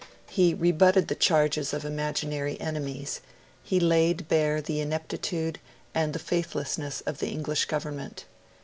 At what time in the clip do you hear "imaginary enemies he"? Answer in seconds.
1.85-3.79